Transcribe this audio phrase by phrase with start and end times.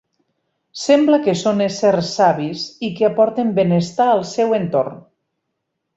[0.83, 5.01] Sembla que són éssers savis i que aporten benestar al seu entorn.